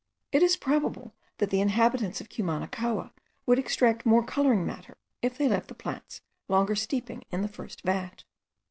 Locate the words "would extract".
3.45-4.03